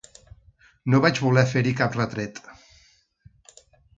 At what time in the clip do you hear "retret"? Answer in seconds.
1.99-2.41